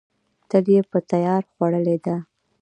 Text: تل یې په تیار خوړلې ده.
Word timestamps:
تل 0.49 0.65
یې 0.73 0.81
په 0.91 0.99
تیار 1.11 1.41
خوړلې 1.51 1.97
ده. 2.05 2.15